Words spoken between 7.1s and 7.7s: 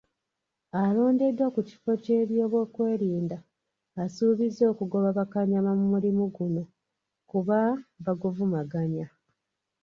kuba